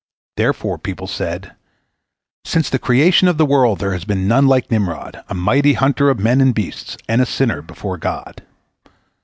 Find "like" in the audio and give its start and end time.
4.47-4.71